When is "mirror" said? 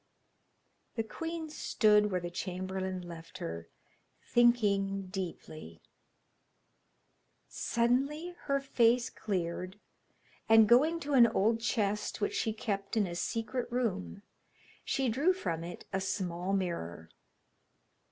16.51-17.11